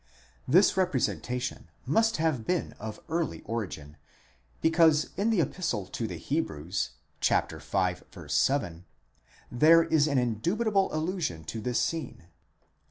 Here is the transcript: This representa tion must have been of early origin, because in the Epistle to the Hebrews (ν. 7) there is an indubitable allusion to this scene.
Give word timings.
This 0.47 0.73
representa 0.73 1.39
tion 1.39 1.69
must 1.85 2.17
have 2.17 2.43
been 2.43 2.73
of 2.79 2.99
early 3.07 3.43
origin, 3.45 3.97
because 4.59 5.11
in 5.15 5.29
the 5.29 5.41
Epistle 5.41 5.85
to 5.85 6.07
the 6.07 6.17
Hebrews 6.17 6.93
(ν. 7.29 7.61
7) 8.27 8.85
there 9.51 9.83
is 9.83 10.07
an 10.07 10.17
indubitable 10.17 10.91
allusion 10.91 11.43
to 11.43 11.61
this 11.61 11.79
scene. 11.79 12.23